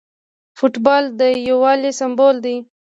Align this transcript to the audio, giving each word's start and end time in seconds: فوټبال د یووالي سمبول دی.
فوټبال 0.57 1.03
د 1.19 1.21
یووالي 1.47 1.91
سمبول 1.99 2.35
دی. 2.45 2.55